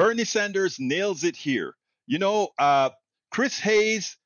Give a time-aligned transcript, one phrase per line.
[0.00, 1.74] Bernie Sanders nails it here.
[2.06, 2.88] You know, uh,
[3.30, 4.16] Chris Hayes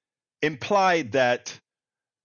[0.40, 1.58] implied that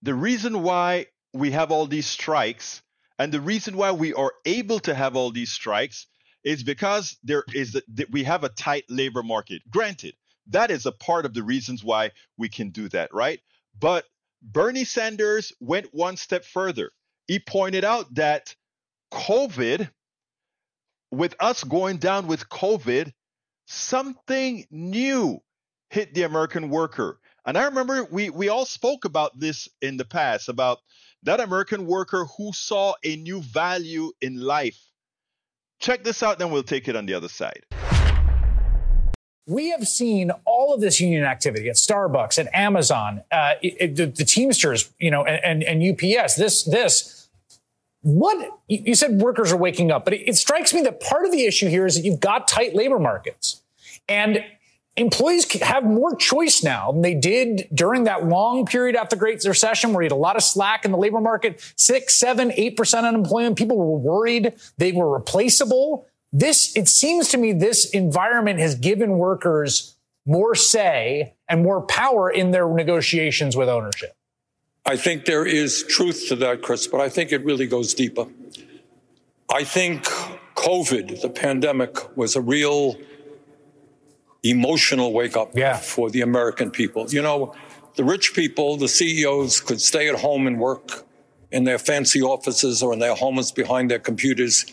[0.02, 2.80] the reason why we have all these strikes
[3.18, 6.06] and the reason why we are able to have all these strikes
[6.44, 7.76] is because there is
[8.12, 9.62] we have a tight labor market.
[9.68, 10.14] Granted,
[10.50, 13.40] that is a part of the reasons why we can do that, right?
[13.76, 14.04] But
[14.40, 16.92] Bernie Sanders went one step further.
[17.26, 18.54] He pointed out that
[19.12, 19.90] COVID,
[21.10, 23.12] with us going down with COVID,
[23.70, 25.40] something new
[25.90, 27.20] hit the American worker.
[27.46, 30.78] And I remember we we all spoke about this in the past about
[31.22, 34.78] that American worker who saw a new value in life.
[35.78, 37.64] Check this out, then we'll take it on the other side.
[39.46, 44.06] We have seen all of this union activity at Starbucks, at Amazon, uh, it, the,
[44.06, 46.36] the, Teamsters, you know, and, and, and UPS.
[46.36, 47.19] This, this.
[48.02, 51.32] What you said, workers are waking up, but it, it strikes me that part of
[51.32, 53.62] the issue here is that you've got tight labor markets,
[54.08, 54.42] and
[54.96, 59.44] employees have more choice now than they did during that long period after the Great
[59.44, 62.76] Recession where you had a lot of slack in the labor market, six, seven, eight
[62.76, 63.56] percent unemployment.
[63.56, 66.06] People were worried they were replaceable.
[66.32, 72.30] This, it seems to me, this environment has given workers more say and more power
[72.30, 74.14] in their negotiations with ownership.
[74.86, 78.26] I think there is truth to that, Chris, but I think it really goes deeper.
[79.52, 80.04] I think
[80.54, 82.96] COVID, the pandemic, was a real
[84.42, 85.76] emotional wake up yeah.
[85.76, 87.06] for the American people.
[87.10, 87.54] You know,
[87.96, 91.04] the rich people, the CEOs could stay at home and work
[91.50, 94.66] in their fancy offices or in their homes behind their computers.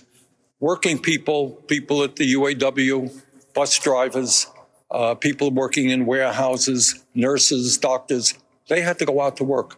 [0.59, 3.22] Working people, people at the UAW,
[3.53, 4.47] bus drivers,
[4.91, 8.35] uh, people working in warehouses, nurses, doctors,
[8.69, 9.78] they had to go out to work.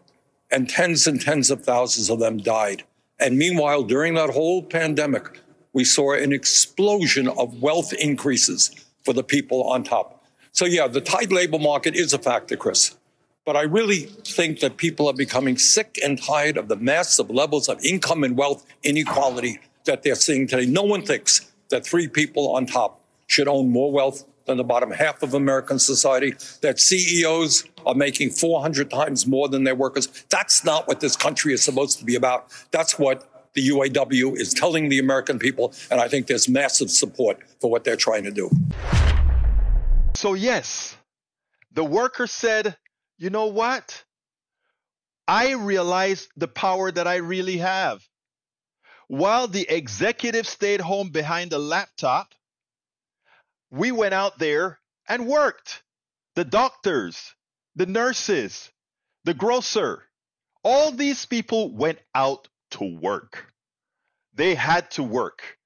[0.52, 2.84] And tens and tens of thousands of them died.
[3.20, 5.42] And meanwhile, during that whole pandemic,
[5.74, 8.72] we saw an explosion of wealth increases
[9.04, 10.26] for the people on top.
[10.52, 12.96] So, yeah, the tight labor market is a factor, Chris.
[13.46, 17.70] But I really think that people are becoming sick and tired of the massive levels
[17.70, 20.66] of income and wealth inequality that they're seeing today.
[20.66, 24.92] No one thinks that three people on top should own more wealth than the bottom
[24.92, 30.08] half of American society, that CEOs are making 400 times more than their workers.
[30.30, 32.48] That's not what this country is supposed to be about.
[32.72, 37.40] That's what the UAW is telling the American people, and I think there's massive support
[37.62, 38.50] for what they're trying to do.
[40.16, 40.98] So, yes,
[41.72, 42.76] the worker said,
[43.18, 44.04] you know what?
[45.28, 48.04] I realize the power that I really have.
[49.08, 52.34] While the executive stayed home behind a laptop,
[53.72, 55.84] we went out there and worked.
[56.36, 57.36] The doctors,
[57.76, 58.72] the nurses,
[59.26, 60.04] the grocer,
[60.64, 63.52] all these people went out to work.
[64.34, 65.58] They had to work.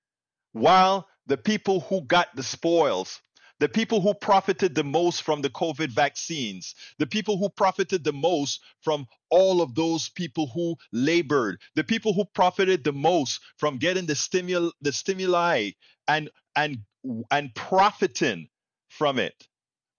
[0.52, 3.22] While the people who got the spoils,
[3.59, 8.13] the people who profited the most from the COVID vaccines, the people who profited the
[8.13, 13.78] most from all of those people who labored, the people who profited the most from
[13.78, 15.72] getting the stimul the stimuli
[16.08, 16.80] and and
[17.31, 18.47] and profiting
[18.90, 19.47] from it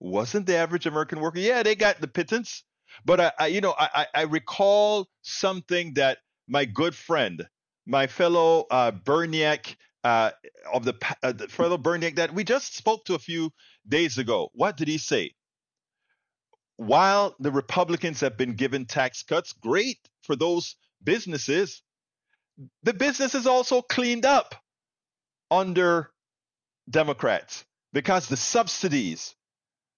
[0.01, 1.39] wasn't the average American worker.
[1.39, 2.65] Yeah, they got the pittance,
[3.05, 7.47] but I, I you know I, I recall something that my good friend,
[7.87, 10.31] my fellow uh, Berniak uh,
[10.73, 13.51] of the, uh, the fellow Berniak that we just spoke to a few
[13.89, 14.51] days ago.
[14.53, 15.33] What did he say?
[16.77, 21.83] While the Republicans have been given tax cuts, great for those businesses,
[22.83, 24.55] the business is also cleaned up
[25.51, 26.11] under
[26.89, 29.35] Democrats because the subsidies,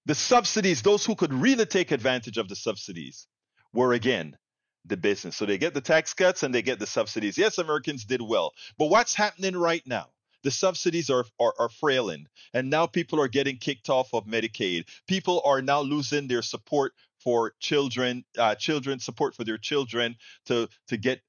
[0.04, 3.26] the subsidies, those who could really take advantage of the subsidies,
[3.72, 4.36] were again
[4.84, 5.36] the business.
[5.36, 7.36] So they get the tax cuts and they get the subsidies.
[7.36, 8.52] Yes, Americans did well.
[8.78, 10.06] But what's happening right now?
[10.44, 12.26] The subsidies are, are, are frailing.
[12.54, 14.84] And now people are getting kicked off of Medicaid.
[15.08, 20.14] People are now losing their support for children, uh, children support for their children
[20.46, 21.20] to, to get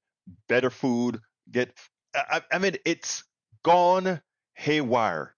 [0.48, 1.18] better food,
[1.50, 1.76] get,
[2.14, 3.24] I, I mean, it's
[3.64, 4.20] gone
[4.54, 5.34] haywire.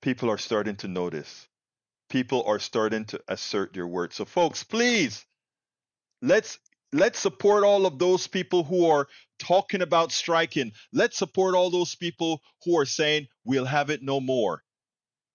[0.00, 1.48] People are starting to notice.
[2.08, 4.12] People are starting to assert their word.
[4.12, 5.24] So, folks, please,
[6.22, 6.58] let's
[6.92, 9.08] let's support all of those people who are
[9.38, 10.72] talking about striking.
[10.92, 14.62] Let's support all those people who are saying we'll have it no more.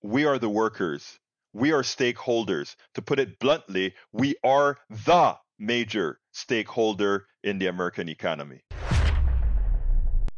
[0.01, 1.19] We are the workers.
[1.53, 2.75] We are stakeholders.
[2.95, 8.61] To put it bluntly, we are the major stakeholder in the American economy.